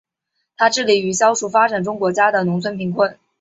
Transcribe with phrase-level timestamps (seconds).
[0.57, 3.19] 它致力于消除发展中国家的农村贫困。